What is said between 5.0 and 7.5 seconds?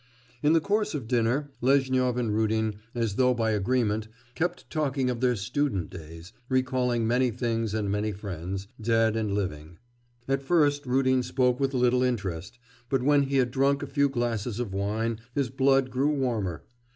of their student days, recalling many